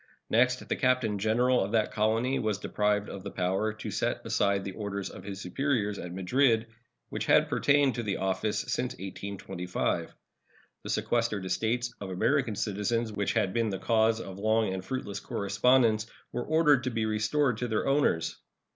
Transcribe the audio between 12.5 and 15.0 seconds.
citizens, which had been the cause of long and